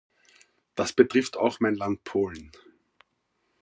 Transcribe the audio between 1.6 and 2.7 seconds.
Land Polen.